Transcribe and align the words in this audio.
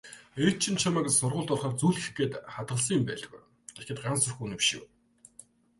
"Ээж 0.45 0.57
чинь 0.61 0.79
чамайг 0.81 1.07
сургуульд 1.13 1.49
орохоор 1.53 1.73
зүүлгэх 1.79 2.09
гээд 2.17 2.33
хадгалсан 2.53 2.95
юм 2.99 3.03
байлгүй" 3.07 3.41
гэхэд 3.77 3.97
Гансүх 4.03 4.41
үнэмшив. 4.45 4.81